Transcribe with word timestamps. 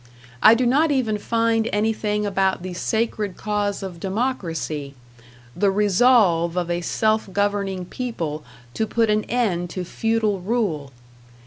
I 0.41 0.55
do 0.55 0.65
not 0.65 0.89
even 0.89 1.19
find 1.19 1.69
anything 1.71 2.25
about 2.25 2.63
the 2.63 2.73
sacred 2.73 3.37
cause 3.37 3.83
of 3.83 3.99
democracy, 3.99 4.95
the 5.55 5.69
resolve 5.69 6.57
of 6.57 6.71
a 6.71 6.81
self 6.81 7.31
governing 7.31 7.85
people 7.85 8.43
to 8.73 8.87
put 8.87 9.11
an 9.11 9.25
end 9.25 9.69
to 9.69 9.83
feudal 9.85 10.39
rule. 10.39 10.91